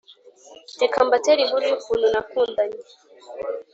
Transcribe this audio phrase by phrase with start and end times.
[0.81, 2.79] Reka mbatere inkuru yukuntu nakundanye